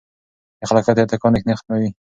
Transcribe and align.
د 0.59 0.61
خلاقیت 0.69 0.97
ارتقا 1.01 1.25
اندیښنې 1.27 1.53
ختموي. 1.59 1.89